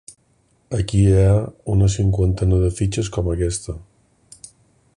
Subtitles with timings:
[0.77, 1.35] Aquí hi ha
[1.73, 3.77] una cinquantena de fitxes com aquesta.